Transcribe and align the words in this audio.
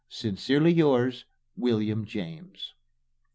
Sincerely 0.09 0.73
yours, 0.73 1.25
WM. 1.59 2.05
JAMES. 2.05 2.73